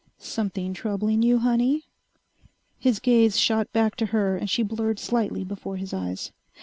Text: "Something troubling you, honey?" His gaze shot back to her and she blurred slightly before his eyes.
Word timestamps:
"Something 0.17 0.73
troubling 0.73 1.21
you, 1.21 1.37
honey?" 1.37 1.83
His 2.79 2.97
gaze 2.99 3.39
shot 3.39 3.71
back 3.71 3.95
to 3.97 4.07
her 4.07 4.35
and 4.35 4.49
she 4.49 4.63
blurred 4.63 4.97
slightly 4.97 5.43
before 5.43 5.77
his 5.77 5.93
eyes. 5.93 6.31